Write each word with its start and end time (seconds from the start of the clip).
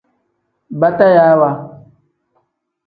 Batayaawa. 0.79 1.49